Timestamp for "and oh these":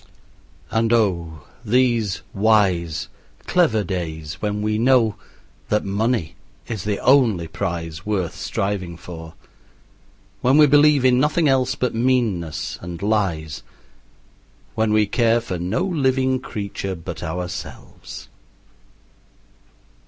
0.71-2.23